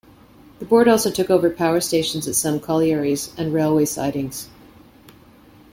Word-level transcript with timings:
The 0.57 0.65
board 0.65 0.87
also 0.87 1.11
took 1.11 1.29
over 1.29 1.51
power 1.51 1.79
stations 1.79 2.27
at 2.27 2.33
some 2.33 2.59
collieries 2.59 3.31
and 3.37 3.53
railway 3.53 3.85
sidings. 3.85 4.47